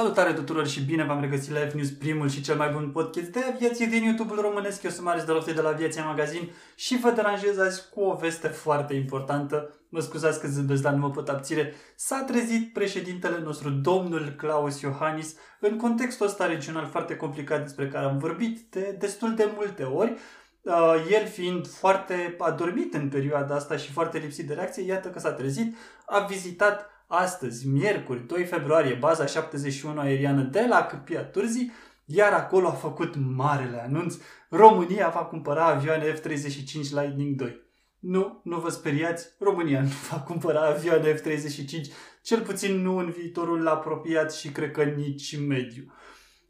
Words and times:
Salutare 0.00 0.32
tuturor 0.32 0.66
și 0.66 0.80
bine 0.80 1.04
v-am 1.04 1.20
regăsit 1.20 1.52
la 1.52 1.58
F-News, 1.58 1.90
primul 1.90 2.28
și 2.28 2.42
cel 2.42 2.56
mai 2.56 2.68
bun 2.68 2.90
podcast 2.90 3.26
de 3.26 3.40
aviație 3.54 3.86
din 3.86 4.02
YouTube-ul 4.02 4.40
românesc. 4.40 4.82
Eu 4.82 4.90
sunt 4.90 5.04
Marius 5.04 5.24
Dorofte 5.24 5.52
de 5.52 5.60
la 5.60 5.68
Aviația 5.68 6.04
Magazin 6.04 6.50
și 6.74 6.98
vă 6.98 7.10
deranjez 7.10 7.58
azi 7.58 7.82
cu 7.94 8.00
o 8.00 8.14
veste 8.14 8.48
foarte 8.48 8.94
importantă. 8.94 9.74
Mă 9.88 10.00
scuzați 10.00 10.40
că 10.40 10.48
zâmbesc, 10.48 10.82
dar 10.82 10.92
nu 10.92 10.98
mă 10.98 11.10
pot 11.10 11.28
abține. 11.28 11.72
S-a 11.96 12.24
trezit 12.26 12.72
președintele 12.72 13.40
nostru, 13.44 13.70
domnul 13.70 14.34
Claus 14.36 14.80
Iohannis, 14.80 15.34
în 15.60 15.76
contextul 15.76 16.26
ăsta 16.26 16.46
regional 16.46 16.86
foarte 16.86 17.16
complicat 17.16 17.62
despre 17.62 17.88
care 17.88 18.04
am 18.04 18.18
vorbit 18.18 18.60
de 18.70 18.96
destul 18.98 19.34
de 19.34 19.50
multe 19.54 19.82
ori. 19.82 20.16
Uh, 20.62 20.94
el 21.10 21.26
fiind 21.26 21.68
foarte 21.68 22.36
adormit 22.38 22.94
în 22.94 23.08
perioada 23.08 23.54
asta 23.54 23.76
și 23.76 23.92
foarte 23.92 24.18
lipsit 24.18 24.46
de 24.46 24.54
reacție, 24.54 24.82
iată 24.82 25.08
că 25.08 25.18
s-a 25.18 25.32
trezit, 25.32 25.76
a 26.06 26.18
vizitat 26.18 26.90
astăzi, 27.12 27.68
miercuri, 27.68 28.26
2 28.26 28.44
februarie, 28.44 28.94
baza 28.94 29.26
71 29.26 30.00
aeriană 30.00 30.42
de 30.42 30.66
la 30.68 30.86
Câmpia 30.86 31.24
Turzii, 31.24 31.72
iar 32.04 32.32
acolo 32.32 32.66
a 32.68 32.72
făcut 32.72 33.14
marele 33.34 33.82
anunț. 33.82 34.16
România 34.50 35.08
va 35.08 35.24
cumpăra 35.24 35.64
avioane 35.64 36.12
F-35 36.12 36.74
Lightning 36.74 37.36
2. 37.36 37.60
Nu, 37.98 38.40
nu 38.44 38.58
vă 38.58 38.68
speriați, 38.68 39.26
România 39.38 39.80
nu 39.80 39.92
va 40.10 40.20
cumpăra 40.20 40.66
avioane 40.66 41.14
F-35, 41.14 41.92
cel 42.22 42.40
puțin 42.40 42.82
nu 42.82 42.96
în 42.96 43.10
viitorul 43.10 43.68
apropiat 43.68 44.34
și 44.34 44.48
cred 44.48 44.70
că 44.70 44.82
nici 44.82 45.38
mediu. 45.38 45.84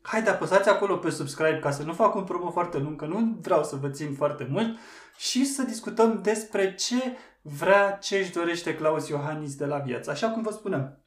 Haide, 0.02 0.30
apăsați 0.30 0.68
acolo 0.68 0.96
pe 0.96 1.10
subscribe 1.10 1.58
ca 1.58 1.70
să 1.70 1.82
nu 1.82 1.92
fac 1.92 2.14
un 2.14 2.24
promo 2.24 2.50
foarte 2.50 2.78
lung, 2.78 2.96
că 2.96 3.06
nu 3.06 3.38
vreau 3.40 3.64
să 3.64 3.76
vă 3.76 3.88
țin 3.88 4.14
foarte 4.14 4.48
mult 4.50 4.78
și 5.16 5.44
să 5.44 5.62
discutăm 5.62 6.20
despre 6.22 6.74
ce 6.74 7.16
vrea 7.42 7.90
ce 7.90 8.16
își 8.16 8.32
dorește 8.32 8.74
Claus 8.74 9.08
Iohannis 9.08 9.54
de 9.54 9.64
la 9.64 9.78
viață. 9.78 10.10
Așa 10.10 10.28
cum 10.28 10.42
vă 10.42 10.50
spuneam, 10.50 10.98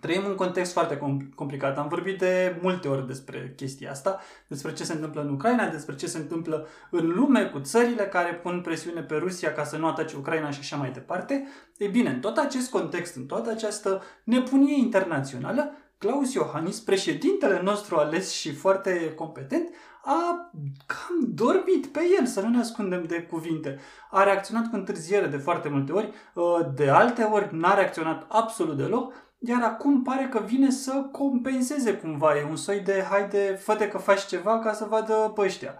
trăim 0.00 0.24
un 0.24 0.34
context 0.34 0.72
foarte 0.72 1.00
complicat. 1.34 1.78
Am 1.78 1.88
vorbit 1.88 2.18
de 2.18 2.58
multe 2.60 2.88
ori 2.88 3.06
despre 3.06 3.52
chestia 3.56 3.90
asta, 3.90 4.20
despre 4.48 4.72
ce 4.72 4.84
se 4.84 4.92
întâmplă 4.92 5.20
în 5.20 5.32
Ucraina, 5.32 5.68
despre 5.68 5.94
ce 5.94 6.06
se 6.06 6.18
întâmplă 6.18 6.66
în 6.90 7.08
lume 7.08 7.44
cu 7.44 7.60
țările 7.60 8.02
care 8.02 8.34
pun 8.34 8.60
presiune 8.60 9.02
pe 9.02 9.14
Rusia 9.14 9.52
ca 9.52 9.64
să 9.64 9.76
nu 9.76 9.86
atace 9.86 10.16
Ucraina 10.16 10.50
și 10.50 10.58
așa 10.60 10.76
mai 10.76 10.90
departe. 10.90 11.48
Ei 11.76 11.88
bine, 11.88 12.10
în 12.10 12.20
tot 12.20 12.36
acest 12.36 12.70
context, 12.70 13.16
în 13.16 13.26
toată 13.26 13.50
această 13.50 14.02
nebunie 14.24 14.78
internațională, 14.78 15.76
Claus 15.98 16.32
Iohannis, 16.32 16.80
președintele 16.80 17.60
nostru 17.62 17.96
ales 17.96 18.30
și 18.30 18.52
foarte 18.54 19.12
competent, 19.14 19.68
a 20.04 20.50
cam 20.86 21.34
dormit 21.34 21.86
pe 21.86 22.00
el, 22.18 22.26
să 22.26 22.40
nu 22.40 22.48
ne 22.48 22.58
ascundem 22.58 23.04
de 23.04 23.22
cuvinte. 23.22 23.78
A 24.10 24.22
reacționat 24.22 24.70
cu 24.70 24.76
întârziere 24.76 25.26
de 25.26 25.36
foarte 25.36 25.68
multe 25.68 25.92
ori, 25.92 26.12
ă, 26.36 26.72
de 26.74 26.88
alte 26.88 27.22
ori 27.22 27.48
n-a 27.56 27.74
reacționat 27.74 28.26
absolut 28.28 28.76
deloc, 28.76 29.12
iar 29.38 29.62
acum 29.62 30.02
pare 30.02 30.28
că 30.28 30.42
vine 30.46 30.70
să 30.70 30.92
compenseze 31.12 31.94
cumva. 31.94 32.36
E 32.36 32.46
un 32.48 32.56
soi 32.56 32.80
de 32.80 33.06
haide, 33.10 33.58
fă 33.60 33.74
că 33.74 33.98
faci 33.98 34.26
ceva 34.26 34.58
ca 34.58 34.72
să 34.72 34.86
vadă 34.88 35.32
pe 35.34 35.40
ăștia. 35.40 35.74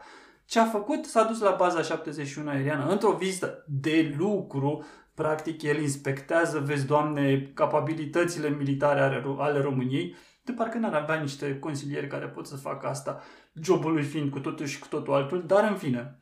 Ce 0.44 0.58
a 0.58 0.64
făcut? 0.64 1.04
S-a 1.04 1.24
dus 1.24 1.40
la 1.40 1.54
baza 1.58 1.82
71 1.82 2.50
aeriană 2.50 2.86
într-o 2.90 3.12
vizită 3.12 3.64
de 3.66 4.14
lucru. 4.18 4.84
Practic, 5.14 5.62
el 5.62 5.80
inspectează, 5.80 6.58
vezi, 6.58 6.86
doamne, 6.86 7.50
capabilitățile 7.54 8.48
militare 8.48 9.00
ale, 9.00 9.24
ale 9.38 9.60
României 9.60 10.16
de 10.42 10.52
parcă 10.52 10.78
n-ar 10.78 10.94
avea 10.94 11.20
niște 11.20 11.58
consilieri 11.58 12.06
care 12.06 12.26
pot 12.26 12.46
să 12.46 12.56
facă 12.56 12.86
asta, 12.86 13.22
jobul 13.62 13.92
lui 13.92 14.02
fiind 14.02 14.30
cu 14.30 14.38
totul 14.38 14.66
și 14.66 14.78
cu 14.78 14.86
totul 14.86 15.14
altul, 15.14 15.46
dar 15.46 15.70
în 15.70 15.76
fine, 15.76 16.18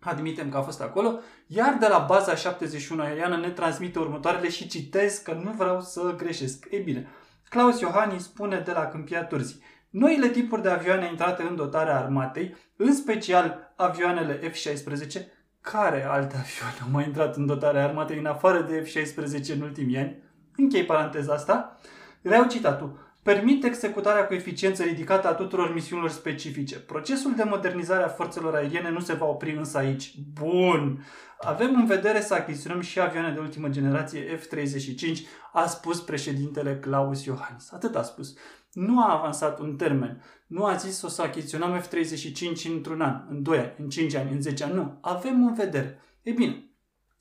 admitem 0.00 0.50
că 0.50 0.56
a 0.56 0.62
fost 0.62 0.80
acolo, 0.80 1.18
iar 1.46 1.76
de 1.80 1.86
la 1.86 1.98
baza 1.98 2.34
71 2.34 3.02
aeriană 3.02 3.36
ne 3.36 3.50
transmite 3.50 3.98
următoarele 3.98 4.48
și 4.48 4.68
citez 4.68 5.18
că 5.18 5.32
nu 5.32 5.50
vreau 5.50 5.80
să 5.80 6.14
greșesc. 6.16 6.66
Ei 6.70 6.82
bine, 6.82 7.08
Claus 7.48 7.80
Iohannis 7.80 8.22
spune 8.22 8.58
de 8.58 8.72
la 8.72 8.86
Câmpia 8.86 9.24
Turzii, 9.24 9.62
Noile 9.90 10.28
tipuri 10.28 10.62
de 10.62 10.68
avioane 10.68 11.08
intrate 11.08 11.42
în 11.42 11.56
dotarea 11.56 11.98
armatei, 11.98 12.56
în 12.76 12.94
special 12.94 13.72
avioanele 13.76 14.50
F-16, 14.50 15.22
care 15.60 16.04
alte 16.04 16.36
avioane 16.36 16.78
au 16.82 16.90
mai 16.90 17.04
intrat 17.06 17.36
în 17.36 17.46
dotarea 17.46 17.84
armatei 17.84 18.18
în 18.18 18.26
afară 18.26 18.60
de 18.60 18.82
F-16 18.82 19.54
în 19.54 19.60
ultimii 19.60 19.98
ani? 19.98 20.22
Închei 20.56 20.84
paranteza 20.84 21.32
asta. 21.32 21.78
Reau 22.22 22.46
citatul 22.46 23.09
permit 23.22 23.64
executarea 23.64 24.26
cu 24.26 24.34
eficiență 24.34 24.82
ridicată 24.82 25.28
a 25.28 25.34
tuturor 25.34 25.74
misiunilor 25.74 26.10
specifice. 26.10 26.78
Procesul 26.78 27.34
de 27.34 27.42
modernizare 27.42 28.02
a 28.02 28.08
forțelor 28.08 28.54
aeriene 28.54 28.90
nu 28.90 29.00
se 29.00 29.12
va 29.12 29.26
opri 29.26 29.56
însă 29.56 29.78
aici. 29.78 30.14
Bun! 30.32 31.04
Avem 31.40 31.74
în 31.74 31.86
vedere 31.86 32.20
să 32.20 32.34
achiziționăm 32.34 32.80
și 32.80 33.00
avioane 33.00 33.32
de 33.32 33.40
ultimă 33.40 33.68
generație 33.68 34.38
F-35, 34.38 35.18
a 35.52 35.66
spus 35.66 36.00
președintele 36.00 36.78
Claus 36.78 37.24
Iohannis. 37.24 37.72
Atât 37.72 37.96
a 37.96 38.02
spus. 38.02 38.34
Nu 38.72 39.02
a 39.02 39.18
avansat 39.18 39.58
un 39.58 39.76
termen. 39.76 40.22
Nu 40.46 40.64
a 40.64 40.74
zis 40.74 41.02
o 41.02 41.08
să 41.08 41.22
achiziționăm 41.22 41.80
F-35 41.80 42.70
într-un 42.74 43.00
an, 43.00 43.26
în 43.28 43.42
2 43.42 43.58
ani, 43.58 43.74
în 43.78 43.88
5 43.88 44.14
ani, 44.14 44.32
în 44.32 44.42
10 44.42 44.64
ani. 44.64 44.74
Nu. 44.74 44.98
Avem 45.00 45.46
în 45.46 45.54
vedere. 45.54 46.00
E 46.22 46.32
bine, 46.32 46.70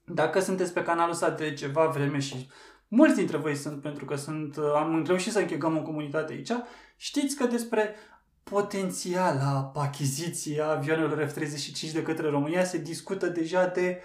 dacă 0.06 0.40
sunteți 0.40 0.74
pe 0.74 0.84
canalul 0.84 1.12
ăsta 1.12 1.30
de 1.30 1.54
ceva 1.54 1.86
vreme 1.86 2.20
și 2.20 2.50
mulți 2.90 3.16
dintre 3.16 3.38
voi 3.38 3.56
sunt, 3.56 3.82
pentru 3.82 4.06
că 4.06 4.16
sunt, 4.16 4.58
am 4.58 5.04
reușit 5.08 5.32
să 5.32 5.40
închegăm 5.40 5.78
o 5.78 5.82
comunitate 5.82 6.34
aici, 6.34 6.52
știți 6.96 7.36
că 7.36 7.46
despre 7.46 7.96
potențiala 8.44 9.72
achiziție 9.76 10.62
a 10.62 10.72
avioanelor 10.72 11.26
F-35 11.26 11.92
de 11.94 12.02
către 12.02 12.30
România 12.30 12.64
se 12.64 12.78
discută 12.78 13.28
deja 13.28 13.66
de 13.66 14.02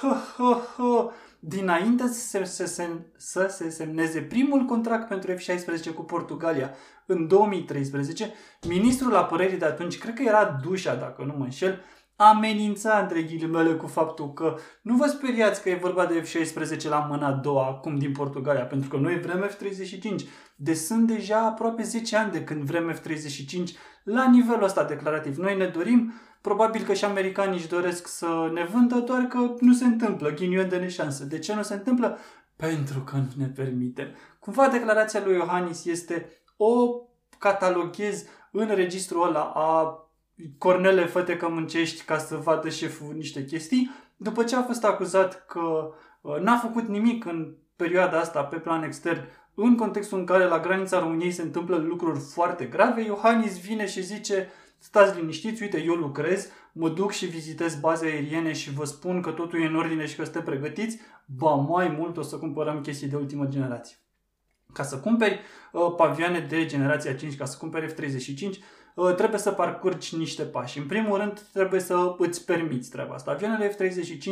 hă, 0.00 0.16
hă, 0.36 0.60
hă, 0.76 1.10
dinainte 1.40 2.06
să 2.06 2.44
se, 2.44 2.64
se, 2.64 2.88
să 3.16 3.46
se 3.50 3.70
semneze 3.70 4.20
primul 4.20 4.64
contract 4.64 5.08
pentru 5.08 5.32
F-16 5.32 5.94
cu 5.94 6.02
Portugalia 6.02 6.74
în 7.06 7.26
2013, 7.26 8.34
ministrul 8.68 9.16
apărării 9.16 9.58
de 9.58 9.64
atunci, 9.64 9.98
cred 9.98 10.14
că 10.14 10.22
era 10.22 10.58
Dușa, 10.62 10.94
dacă 10.94 11.22
nu 11.22 11.34
mă 11.36 11.44
înșel, 11.44 11.80
amenința 12.16 12.98
între 12.98 13.22
ghilimele 13.22 13.74
cu 13.74 13.86
faptul 13.86 14.32
că 14.32 14.56
nu 14.82 14.96
vă 14.96 15.06
speriați 15.06 15.62
că 15.62 15.68
e 15.68 15.74
vorba 15.74 16.06
de 16.06 16.22
F-16 16.22 16.82
la 16.82 16.98
mâna 16.98 17.26
a 17.26 17.32
doua, 17.32 17.66
acum 17.66 17.98
din 17.98 18.12
Portugalia, 18.12 18.64
pentru 18.64 18.88
că 18.88 18.96
noi 18.96 19.20
vrem 19.20 19.48
F-35. 19.48 20.28
De 20.56 20.74
sunt 20.74 21.06
deja 21.06 21.38
aproape 21.38 21.82
10 21.82 22.16
ani 22.16 22.32
de 22.32 22.44
când 22.44 22.62
vrem 22.62 22.92
F-35 22.92 23.58
la 24.04 24.30
nivelul 24.30 24.62
ăsta 24.62 24.84
declarativ. 24.84 25.36
Noi 25.36 25.56
ne 25.56 25.66
dorim, 25.66 26.12
probabil 26.40 26.82
că 26.82 26.94
și 26.94 27.04
americanii 27.04 27.58
își 27.58 27.68
doresc 27.68 28.06
să 28.06 28.50
ne 28.52 28.64
vândă, 28.72 28.94
doar 28.94 29.22
că 29.22 29.54
nu 29.60 29.72
se 29.72 29.84
întâmplă, 29.84 30.30
ghinion 30.30 30.68
de 30.68 30.76
neșansă. 30.76 31.24
De 31.24 31.38
ce 31.38 31.54
nu 31.54 31.62
se 31.62 31.74
întâmplă? 31.74 32.18
Pentru 32.56 33.00
că 33.00 33.16
nu 33.16 33.28
ne 33.36 33.46
permite. 33.46 34.14
Cumva 34.40 34.68
declarația 34.68 35.22
lui 35.24 35.34
Iohannis 35.34 35.84
este 35.84 36.28
o 36.56 37.00
cataloghez 37.38 38.24
în 38.52 38.74
registrul 38.74 39.26
ăla 39.26 39.52
a 39.54 40.00
cornele 40.58 41.06
făte 41.06 41.36
că 41.36 41.48
muncești 41.48 42.04
ca 42.04 42.18
să 42.18 42.36
vadă 42.36 42.68
șeful 42.68 43.14
niște 43.14 43.44
chestii, 43.44 43.90
după 44.16 44.44
ce 44.44 44.56
a 44.56 44.62
fost 44.62 44.84
acuzat 44.84 45.46
că 45.46 45.92
uh, 46.20 46.38
n-a 46.40 46.56
făcut 46.56 46.86
nimic 46.88 47.24
în 47.24 47.54
perioada 47.76 48.18
asta 48.18 48.44
pe 48.44 48.56
plan 48.56 48.82
extern, 48.82 49.20
în 49.54 49.76
contextul 49.76 50.18
în 50.18 50.24
care 50.24 50.44
la 50.44 50.60
granița 50.60 50.98
României 50.98 51.30
se 51.30 51.42
întâmplă 51.42 51.76
lucruri 51.76 52.18
foarte 52.18 52.64
grave, 52.64 53.02
Iohannis 53.02 53.60
vine 53.60 53.86
și 53.86 54.02
zice 54.02 54.48
stați 54.78 55.18
liniștiți, 55.18 55.62
uite, 55.62 55.82
eu 55.82 55.94
lucrez, 55.94 56.48
mă 56.72 56.88
duc 56.88 57.12
și 57.12 57.26
vizitez 57.26 57.76
baze 57.80 58.06
aeriene 58.06 58.52
și 58.52 58.72
vă 58.72 58.84
spun 58.84 59.20
că 59.20 59.30
totul 59.30 59.62
e 59.62 59.66
în 59.66 59.76
ordine 59.76 60.06
și 60.06 60.16
că 60.16 60.22
sunteți 60.24 60.44
pregătiți, 60.44 60.98
ba 61.26 61.54
mai 61.54 61.88
mult 61.88 62.16
o 62.16 62.22
să 62.22 62.36
cumpărăm 62.36 62.80
chestii 62.80 63.08
de 63.08 63.16
ultimă 63.16 63.44
generație. 63.44 63.96
Ca 64.72 64.82
să 64.82 64.98
cumperi 64.98 65.40
uh, 65.72 65.94
pavioane 65.96 66.46
de 66.48 66.66
generația 66.66 67.14
5, 67.14 67.36
ca 67.36 67.44
să 67.44 67.56
cumperi 67.58 67.94
F-35, 67.94 68.38
Uh, 68.48 68.85
trebuie 69.04 69.40
să 69.40 69.50
parcurgi 69.50 70.16
niște 70.16 70.42
pași. 70.42 70.78
În 70.78 70.86
primul 70.86 71.18
rând, 71.18 71.40
trebuie 71.52 71.80
să 71.80 72.14
îți 72.18 72.44
permiți 72.44 72.90
treaba 72.90 73.14
asta. 73.14 73.30
Avioanele 73.30 73.68
F-35 73.68 74.26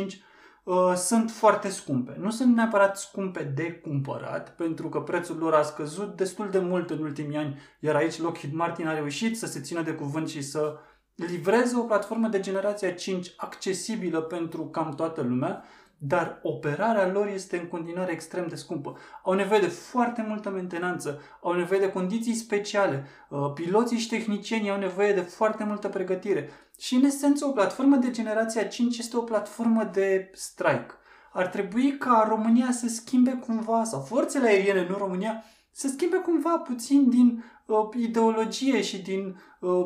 uh, 0.63 0.93
sunt 0.95 1.31
foarte 1.31 1.69
scumpe. 1.69 2.15
Nu 2.19 2.29
sunt 2.29 2.55
neapărat 2.55 2.97
scumpe 2.97 3.43
de 3.43 3.71
cumpărat, 3.71 4.55
pentru 4.55 4.89
că 4.89 4.99
prețul 4.99 5.37
lor 5.37 5.53
a 5.53 5.61
scăzut 5.61 6.15
destul 6.15 6.49
de 6.49 6.59
mult 6.59 6.89
în 6.89 7.01
ultimii 7.01 7.37
ani, 7.37 7.59
iar 7.79 7.95
aici 7.95 8.19
Lockheed 8.19 8.53
Martin 8.53 8.87
a 8.87 8.93
reușit 8.93 9.37
să 9.37 9.45
se 9.45 9.61
țină 9.61 9.81
de 9.81 9.93
cuvânt 9.93 10.29
și 10.29 10.41
să 10.41 10.77
livreze 11.15 11.77
o 11.77 11.83
platformă 11.83 12.27
de 12.27 12.39
generația 12.39 12.93
5 12.93 13.33
accesibilă 13.37 14.21
pentru 14.21 14.65
cam 14.67 14.93
toată 14.95 15.21
lumea, 15.21 15.63
dar 15.97 16.39
operarea 16.43 17.11
lor 17.11 17.27
este 17.27 17.57
în 17.57 17.67
continuare 17.67 18.11
extrem 18.11 18.47
de 18.47 18.55
scumpă. 18.55 18.97
Au 19.23 19.33
nevoie 19.33 19.59
de 19.59 19.67
foarte 19.67 20.25
multă 20.27 20.49
mentenanță, 20.49 21.21
au 21.41 21.53
nevoie 21.53 21.79
de 21.79 21.91
condiții 21.91 22.33
speciale, 22.33 23.05
uh, 23.29 23.51
piloții 23.53 23.97
și 23.97 24.09
tehnicienii 24.09 24.69
au 24.69 24.79
nevoie 24.79 25.13
de 25.13 25.21
foarte 25.21 25.63
multă 25.63 25.87
pregătire. 25.87 26.49
Și, 26.79 26.95
în 26.95 27.03
esență, 27.03 27.45
o 27.45 27.51
platformă 27.51 27.95
de 27.95 28.11
generația 28.11 28.63
5 28.63 28.97
este 28.97 29.17
o 29.17 29.21
platformă 29.21 29.83
de 29.83 30.29
strike. 30.33 30.93
Ar 31.33 31.47
trebui 31.47 31.97
ca 31.97 32.25
România 32.29 32.71
să 32.71 32.87
schimbe 32.87 33.31
cumva, 33.31 33.83
sau 33.83 34.01
forțele 34.01 34.47
aeriene, 34.47 34.87
nu 34.89 34.95
România, 34.97 35.43
să 35.71 35.87
schimbe 35.87 36.17
cumva 36.17 36.57
puțin 36.57 37.09
din 37.09 37.43
uh, 37.65 37.77
ideologie 37.97 38.81
și 38.81 39.01
din 39.01 39.41
uh, 39.59 39.85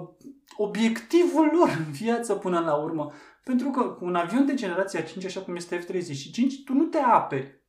obiectivul 0.58 1.50
lor 1.54 1.76
în 1.86 1.92
viață 1.92 2.34
până 2.34 2.60
la 2.60 2.76
urmă. 2.76 3.12
Pentru 3.50 3.70
că 3.70 3.84
cu 3.84 4.06
un 4.06 4.16
avion 4.16 4.46
de 4.46 4.54
generația 4.54 5.02
5, 5.02 5.26
așa 5.26 5.42
cum 5.42 5.56
este 5.56 5.80
F-35, 5.80 6.64
tu 6.66 6.74
nu 6.74 6.84
te 6.84 6.98
aperi. 6.98 7.64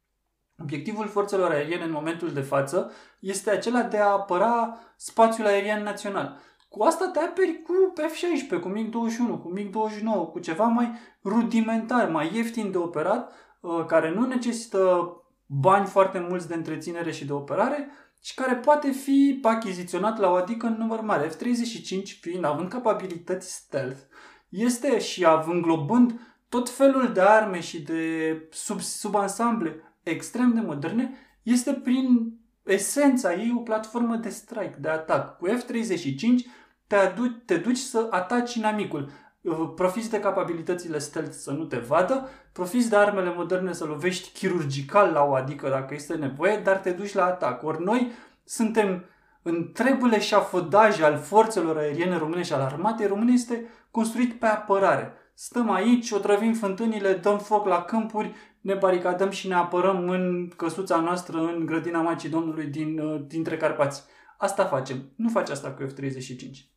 Obiectivul 0.63 1.07
forțelor 1.07 1.51
aeriene 1.51 1.85
în 1.85 1.91
momentul 1.91 2.33
de 2.33 2.41
față 2.41 2.93
este 3.21 3.51
acela 3.51 3.83
de 3.83 3.97
a 3.97 4.07
apăra 4.07 4.79
spațiul 4.97 5.47
aerian 5.47 5.83
național. 5.83 6.39
Cu 6.69 6.83
asta 6.83 7.11
te 7.13 7.19
aperi 7.19 7.63
cu 7.63 7.73
F-16, 7.97 8.61
cu 8.61 8.69
MiG-21, 8.69 9.41
cu 9.43 9.53
MiG-29, 9.59 10.31
cu 10.33 10.39
ceva 10.39 10.65
mai 10.65 10.91
rudimentar, 11.25 12.09
mai 12.09 12.31
ieftin 12.35 12.71
de 12.71 12.79
operat, 12.79 13.33
uh, 13.61 13.85
care 13.87 14.11
nu 14.11 14.27
necesită 14.27 15.13
bani 15.47 15.87
foarte 15.87 16.27
mulți 16.29 16.49
de 16.49 16.55
întreținere 16.55 17.13
și 17.13 17.25
de 17.25 17.33
operare 17.33 17.91
și 18.23 18.35
care 18.35 18.55
poate 18.55 18.91
fi 18.91 19.39
achiziționat 19.43 20.19
la 20.19 20.31
o 20.31 20.35
adică 20.35 20.67
în 20.67 20.77
număr 20.79 21.01
mare. 21.01 21.29
F-35 21.29 22.21
fiind, 22.21 22.45
având 22.45 22.69
capabilități 22.69 23.55
stealth, 23.55 24.01
este 24.51 24.99
și 24.99 25.25
având 25.25 25.63
globând 25.63 26.21
tot 26.49 26.71
felul 26.71 27.13
de 27.13 27.21
arme 27.21 27.61
și 27.61 27.83
de 27.83 28.35
sub, 28.51 28.81
subansamble 28.81 29.97
extrem 30.03 30.55
de 30.55 30.61
moderne, 30.61 31.15
este 31.43 31.73
prin 31.73 32.33
esența 32.63 33.35
ei 33.35 33.55
o 33.57 33.61
platformă 33.61 34.17
de 34.17 34.29
strike, 34.29 34.77
de 34.81 34.89
atac. 34.89 35.37
Cu 35.39 35.49
F-35 35.49 36.19
te, 36.87 36.97
adu- 36.97 37.43
te 37.45 37.57
duci 37.57 37.77
să 37.77 38.07
ataci 38.11 38.55
inamicul. 38.55 39.11
Uh, 39.41 39.73
profiți 39.75 40.11
de 40.11 40.21
capabilitățile 40.21 40.99
stealth 40.99 41.33
să 41.33 41.51
nu 41.51 41.65
te 41.65 41.77
vadă, 41.77 42.29
profiți 42.53 42.91
de 42.91 42.97
armele 42.97 43.33
moderne 43.35 43.73
să 43.73 43.85
lovești 43.85 44.33
chirurgical 44.33 45.13
la 45.13 45.25
o 45.25 45.35
adică 45.35 45.69
dacă 45.69 45.95
este 45.95 46.15
nevoie, 46.15 46.57
dar 46.57 46.77
te 46.77 46.91
duci 46.91 47.13
la 47.15 47.25
atac. 47.25 47.63
Ori 47.63 47.85
noi 47.85 48.13
suntem 48.45 49.05
întregul 49.43 50.13
eșafodaj 50.13 51.01
al 51.01 51.19
forțelor 51.19 51.77
aeriene 51.77 52.17
române 52.19 52.43
și 52.43 52.53
al 52.53 52.61
armatei 52.61 53.07
române 53.07 53.33
este 53.33 53.69
construit 53.91 54.39
pe 54.39 54.47
apărare. 54.47 55.13
Stăm 55.35 55.71
aici, 55.71 56.11
otrăvim 56.11 56.55
fântânile, 56.55 57.13
dăm 57.13 57.39
foc 57.39 57.67
la 57.67 57.83
câmpuri, 57.83 58.35
ne 58.61 58.75
baricadăm 58.75 59.31
și 59.31 59.49
ne 59.49 59.55
apărăm 59.55 60.09
în 60.09 60.49
căsuța 60.57 61.01
noastră, 61.01 61.39
în 61.39 61.67
grădina 61.67 62.01
Maicii 62.01 62.29
Domnului 62.29 62.67
din, 62.67 62.99
uh, 62.99 63.21
dintre 63.27 63.57
Carpați. 63.57 64.03
Asta 64.39 64.65
facem. 64.65 65.13
Nu 65.17 65.29
faci 65.29 65.49
asta 65.49 65.71
cu 65.71 65.83
F-35. 65.83 66.71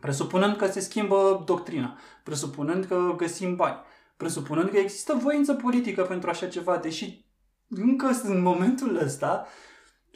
Presupunând 0.00 0.56
că 0.56 0.66
se 0.66 0.80
schimbă 0.80 1.42
doctrina, 1.46 1.98
presupunând 2.24 2.84
că 2.84 3.14
găsim 3.16 3.56
bani, 3.56 3.76
presupunând 4.16 4.68
că 4.68 4.76
există 4.76 5.14
voință 5.14 5.54
politică 5.54 6.02
pentru 6.02 6.30
așa 6.30 6.46
ceva, 6.46 6.76
deși 6.76 7.24
încă 7.68 8.10
în 8.22 8.42
momentul 8.42 8.96
ăsta, 8.96 9.46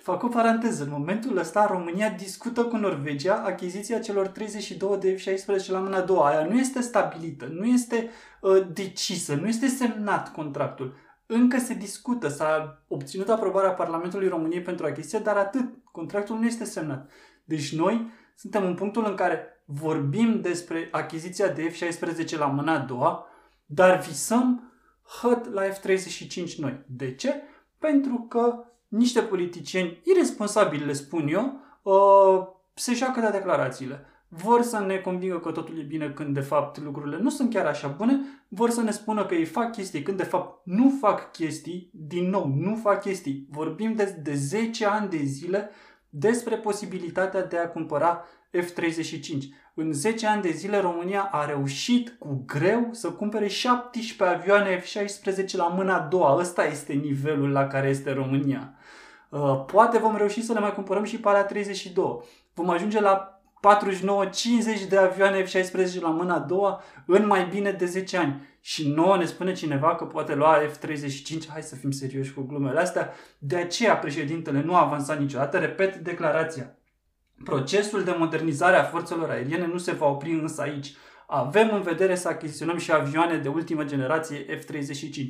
fac 0.05 0.23
o 0.23 0.29
paranteză, 0.29 0.83
în 0.83 0.91
momentul 0.91 1.37
ăsta 1.37 1.67
România 1.67 2.09
discută 2.11 2.65
cu 2.65 2.77
Norvegia 2.77 3.35
achiziția 3.35 3.99
celor 3.99 4.27
32 4.27 4.99
de 4.99 5.15
F-16 5.15 5.67
la 5.67 5.79
mâna 5.79 5.97
a 5.97 6.01
doua. 6.01 6.29
Aia 6.29 6.47
nu 6.47 6.59
este 6.59 6.81
stabilită, 6.81 7.47
nu 7.47 7.65
este 7.65 8.11
uh, 8.41 8.67
decisă, 8.73 9.35
nu 9.35 9.49
este 9.49 9.67
semnat 9.67 10.33
contractul. 10.33 10.95
Încă 11.27 11.59
se 11.59 11.75
discută, 11.75 12.29
s-a 12.29 12.83
obținut 12.89 13.29
aprobarea 13.29 13.71
Parlamentului 13.71 14.29
României 14.29 14.63
pentru 14.63 14.87
achiziție, 14.87 15.19
dar 15.19 15.37
atât, 15.37 15.65
contractul 15.93 16.39
nu 16.39 16.47
este 16.47 16.65
semnat. 16.65 17.11
Deci 17.45 17.77
noi 17.77 18.11
suntem 18.35 18.65
în 18.65 18.75
punctul 18.75 19.05
în 19.07 19.15
care 19.15 19.63
vorbim 19.65 20.41
despre 20.41 20.89
achiziția 20.91 21.49
de 21.49 21.73
F-16 21.73 22.39
la 22.39 22.47
mâna 22.47 22.75
a 22.75 22.79
doua, 22.79 23.27
dar 23.67 24.01
visăm 24.01 24.73
hăt 25.21 25.53
la 25.53 25.63
F-35 25.63 26.55
noi. 26.57 26.85
De 26.87 27.15
ce? 27.15 27.43
Pentru 27.79 28.27
că 28.29 28.65
niște 28.97 29.21
politicieni 29.21 30.01
irresponsabili, 30.05 30.85
le 30.85 30.93
spun 30.93 31.29
eu, 31.29 31.61
uh, 31.83 32.47
se 32.75 32.95
joacă 32.95 33.21
de 33.21 33.29
declarațiile. 33.31 34.07
Vor 34.29 34.63
să 34.63 34.79
ne 34.79 34.97
convingă 34.97 35.39
că 35.39 35.51
totul 35.51 35.79
e 35.79 35.83
bine 35.83 36.11
când 36.11 36.35
de 36.35 36.41
fapt 36.41 36.81
lucrurile 36.81 37.19
nu 37.19 37.31
sunt 37.31 37.53
chiar 37.53 37.67
așa 37.67 37.89
bune, 37.89 38.21
vor 38.49 38.71
să 38.71 38.83
ne 38.83 38.91
spună 38.91 39.27
că 39.27 39.35
ei 39.35 39.45
fac 39.45 39.73
chestii 39.73 40.03
când 40.03 40.17
de 40.17 40.25
fapt 40.25 40.61
nu 40.65 40.93
fac 41.01 41.33
chestii, 41.33 41.91
din 41.93 42.29
nou, 42.31 42.53
nu 42.57 42.77
fac 42.83 43.01
chestii. 43.01 43.47
Vorbim 43.51 43.95
de, 43.95 44.19
de 44.23 44.35
10 44.35 44.87
ani 44.87 45.09
de 45.09 45.23
zile 45.25 45.71
despre 46.09 46.57
posibilitatea 46.57 47.45
de 47.45 47.57
a 47.59 47.69
cumpăra 47.69 48.25
F-35. 48.53 49.37
În 49.75 49.93
10 49.93 50.27
ani 50.27 50.43
de 50.43 50.51
zile 50.51 50.81
România 50.81 51.29
a 51.33 51.45
reușit 51.45 52.17
cu 52.19 52.45
greu 52.47 52.89
să 52.91 53.11
cumpere 53.11 53.47
17 53.47 54.37
avioane 54.37 54.81
F-16 54.81 55.51
la 55.51 55.69
mâna 55.69 55.97
a 55.97 56.07
doua. 56.11 56.37
Ăsta 56.39 56.65
este 56.65 56.93
nivelul 56.93 57.51
la 57.51 57.67
care 57.67 57.89
este 57.89 58.13
România. 58.13 58.75
Uh, 59.35 59.65
poate 59.67 59.99
vom 59.99 60.17
reuși 60.17 60.43
să 60.43 60.53
le 60.53 60.61
mai 60.61 60.75
cumpărăm 60.75 61.05
și 61.05 61.21
pe 61.21 61.29
alea 61.29 61.45
32. 61.45 62.21
Vom 62.55 62.71
ajunge 62.71 63.01
la 63.01 63.41
49-50 64.85 64.89
de 64.89 64.97
avioane 64.97 65.43
F-16 65.43 66.01
la 66.01 66.09
mâna 66.09 66.35
a 66.35 66.39
doua 66.39 66.83
în 67.07 67.27
mai 67.27 67.47
bine 67.47 67.71
de 67.71 67.85
10 67.85 68.17
ani. 68.17 68.49
Și 68.61 68.89
nouă 68.89 69.17
ne 69.17 69.25
spune 69.25 69.53
cineva 69.53 69.95
că 69.95 70.05
poate 70.05 70.35
lua 70.35 70.59
F-35, 70.59 71.49
hai 71.49 71.63
să 71.63 71.75
fim 71.75 71.91
serioși 71.91 72.35
cu 72.35 72.43
glumele 72.43 72.81
astea, 72.81 73.13
de 73.39 73.57
aceea 73.57 73.97
președintele 73.97 74.63
nu 74.63 74.75
a 74.75 74.85
avansat 74.85 75.19
niciodată, 75.19 75.59
repet 75.59 75.97
declarația. 75.97 76.79
Procesul 77.45 78.05
de 78.05 78.15
modernizare 78.19 78.77
a 78.77 78.85
forțelor 78.85 79.31
aeriene 79.31 79.67
nu 79.67 79.79
se 79.79 79.93
va 79.93 80.07
opri 80.07 80.33
însă 80.33 80.63
aici. 80.63 80.95
Avem 81.27 81.71
în 81.73 81.81
vedere 81.81 82.15
să 82.15 82.29
achiziționăm 82.29 82.79
și 82.79 82.93
avioane 82.93 83.37
de 83.37 83.49
ultimă 83.49 83.85
generație 83.85 84.59
F-35. 84.59 85.27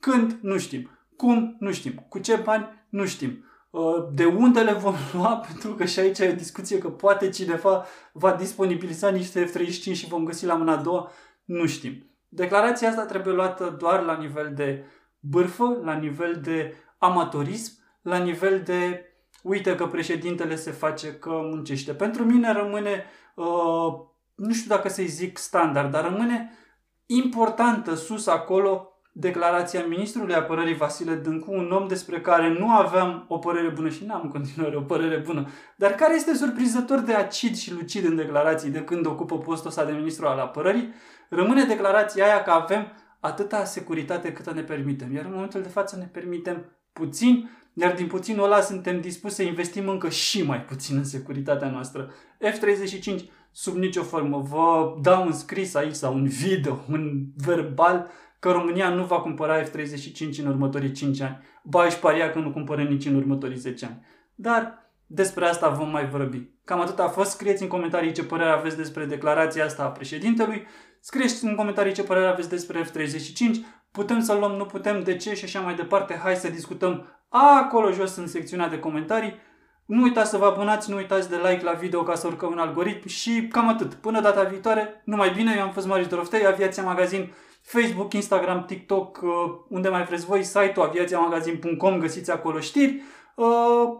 Când? 0.00 0.38
Nu 0.42 0.58
știm. 0.58 0.90
Cum? 1.16 1.56
Nu 1.58 1.72
știm. 1.72 2.06
Cu 2.08 2.18
ce 2.18 2.36
bani? 2.36 2.86
Nu 2.88 3.06
știm. 3.06 3.44
Uh, 3.70 4.08
de 4.12 4.24
unde 4.24 4.60
le 4.60 4.72
vom 4.72 4.94
lua? 5.12 5.36
Pentru 5.46 5.74
că 5.74 5.84
și 5.84 5.98
aici 5.98 6.18
e 6.18 6.30
o 6.30 6.34
discuție 6.34 6.78
că 6.78 6.88
poate 6.88 7.28
cineva 7.28 7.84
va 8.12 8.32
disponibiliza 8.32 9.08
niște 9.08 9.44
F-35 9.44 9.92
și 9.92 10.08
vom 10.08 10.24
găsi 10.24 10.46
la 10.46 10.54
mâna 10.54 10.72
a 10.72 10.82
doua. 10.82 11.10
Nu 11.44 11.66
știm. 11.66 12.10
Declarația 12.28 12.88
asta 12.88 13.04
trebuie 13.04 13.34
luată 13.34 13.76
doar 13.78 14.02
la 14.02 14.16
nivel 14.16 14.52
de 14.54 14.84
bârfă, 15.20 15.80
la 15.84 15.94
nivel 15.94 16.40
de 16.42 16.74
amatorism, 16.98 17.72
la 18.02 18.16
nivel 18.18 18.62
de 18.64 19.10
uite 19.42 19.74
că 19.74 19.86
președintele 19.86 20.56
se 20.56 20.70
face 20.70 21.14
că 21.14 21.30
muncește. 21.30 21.94
Pentru 21.94 22.24
mine 22.24 22.52
rămâne, 22.52 23.04
uh, 23.34 23.94
nu 24.34 24.52
știu 24.52 24.68
dacă 24.68 24.88
să-i 24.88 25.06
zic 25.06 25.38
standard, 25.38 25.90
dar 25.90 26.04
rămâne 26.04 26.52
importantă 27.06 27.94
sus 27.94 28.26
acolo 28.26 28.95
declarația 29.18 29.86
ministrului 29.86 30.34
apărării 30.34 30.74
Vasile 30.74 31.14
Dâncu, 31.14 31.52
un 31.52 31.70
om 31.70 31.88
despre 31.88 32.20
care 32.20 32.56
nu 32.58 32.70
aveam 32.70 33.24
o 33.28 33.38
părere 33.38 33.68
bună 33.68 33.88
și 33.88 34.04
n-am 34.04 34.20
în 34.22 34.30
continuare 34.30 34.76
o 34.76 34.80
părere 34.80 35.16
bună, 35.16 35.48
dar 35.76 35.90
care 35.90 36.14
este 36.14 36.34
surprinzător 36.34 36.98
de 36.98 37.14
acid 37.14 37.56
și 37.56 37.72
lucid 37.72 38.04
în 38.04 38.16
declarații 38.16 38.70
de 38.70 38.82
când 38.82 39.06
ocupă 39.06 39.38
postul 39.38 39.68
ăsta 39.68 39.84
de 39.84 39.92
ministru 39.92 40.26
al 40.26 40.38
apărării, 40.38 40.94
rămâne 41.28 41.64
declarația 41.64 42.24
aia 42.24 42.42
că 42.42 42.50
avem 42.50 42.92
atâta 43.20 43.64
securitate 43.64 44.32
câtă 44.32 44.52
ne 44.52 44.62
permitem. 44.62 45.14
Iar 45.14 45.24
în 45.24 45.32
momentul 45.34 45.62
de 45.62 45.68
față 45.68 45.96
ne 45.96 46.08
permitem 46.12 46.64
puțin, 46.92 47.50
iar 47.72 47.94
din 47.94 48.06
puținul 48.06 48.44
ăla 48.44 48.60
suntem 48.60 49.00
dispuși 49.00 49.34
să 49.34 49.42
investim 49.42 49.88
încă 49.88 50.08
și 50.08 50.42
mai 50.42 50.64
puțin 50.64 50.96
în 50.96 51.04
securitatea 51.04 51.70
noastră. 51.70 52.12
F-35 52.40 53.20
sub 53.52 53.76
nicio 53.76 54.02
formă. 54.02 54.40
Vă 54.40 54.96
dau 55.02 55.24
un 55.24 55.32
scris 55.32 55.74
aici 55.74 55.94
sau 55.94 56.14
un 56.14 56.26
video, 56.26 56.84
un 56.90 57.24
verbal 57.36 58.10
că 58.38 58.50
România 58.50 58.88
nu 58.88 59.04
va 59.04 59.20
cumpăra 59.20 59.62
F-35 59.62 60.38
în 60.38 60.46
următorii 60.46 60.92
5 60.92 61.20
ani. 61.20 61.38
Ba 61.62 61.84
își 61.84 61.98
paria 61.98 62.30
că 62.30 62.38
nu 62.38 62.50
cumpără 62.50 62.82
nici 62.82 63.06
în 63.06 63.14
următorii 63.14 63.56
10 63.56 63.84
ani. 63.84 64.06
Dar 64.34 64.90
despre 65.06 65.44
asta 65.44 65.68
vom 65.68 65.90
mai 65.90 66.08
vorbi. 66.08 66.48
Cam 66.64 66.80
atât 66.80 66.98
a 66.98 67.08
fost. 67.08 67.30
Scrieți 67.30 67.62
în 67.62 67.68
comentarii 67.68 68.12
ce 68.12 68.24
părere 68.24 68.50
aveți 68.50 68.76
despre 68.76 69.04
declarația 69.04 69.64
asta 69.64 69.82
a 69.82 69.88
președintelui. 69.90 70.66
Scrieți 71.00 71.44
în 71.44 71.54
comentarii 71.54 71.92
ce 71.92 72.02
părere 72.02 72.26
aveți 72.26 72.48
despre 72.48 72.82
F-35. 72.84 73.44
Putem 73.90 74.20
să 74.20 74.34
luăm, 74.34 74.52
nu 74.52 74.64
putem, 74.64 75.02
de 75.02 75.16
ce 75.16 75.34
și 75.34 75.44
așa 75.44 75.60
mai 75.60 75.74
departe. 75.74 76.20
Hai 76.22 76.36
să 76.36 76.48
discutăm 76.48 77.06
acolo 77.28 77.90
jos 77.90 78.16
în 78.16 78.26
secțiunea 78.26 78.68
de 78.68 78.78
comentarii. 78.78 79.34
Nu 79.86 80.02
uitați 80.02 80.30
să 80.30 80.36
vă 80.36 80.44
abonați, 80.44 80.90
nu 80.90 80.96
uitați 80.96 81.30
de 81.30 81.36
like 81.36 81.64
la 81.64 81.72
video 81.72 82.02
ca 82.02 82.14
să 82.14 82.26
urcăm 82.26 82.50
un 82.50 82.58
algoritm 82.58 83.08
și 83.08 83.48
cam 83.48 83.68
atât. 83.68 83.94
Până 83.94 84.20
data 84.20 84.42
viitoare, 84.42 85.02
numai 85.04 85.30
bine, 85.30 85.54
eu 85.56 85.62
am 85.62 85.72
fost 85.72 85.86
Marius 85.86 86.08
Doroftei, 86.08 86.46
Aviația 86.46 86.82
Magazin, 86.82 87.32
Facebook, 87.66 88.12
Instagram, 88.12 88.64
TikTok, 88.64 89.20
uh, 89.22 89.30
unde 89.68 89.88
mai 89.88 90.04
vreți 90.04 90.26
voi, 90.26 90.42
site-ul 90.42 90.86
aviațiamagazin.com, 90.86 91.98
găsiți 91.98 92.30
acolo 92.30 92.60
știri. 92.60 93.02
Uh, 93.34 93.46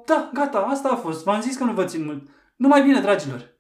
da, 0.07 0.31
gata, 0.33 0.59
asta 0.59 0.89
a 0.89 0.97
fost. 0.97 1.25
V-am 1.25 1.41
zis 1.41 1.57
că 1.57 1.65
nu 1.65 1.73
vă 1.73 1.85
țin 1.85 2.05
mult. 2.05 2.29
Numai 2.57 2.83
bine, 2.83 3.01
dragilor! 3.01 3.55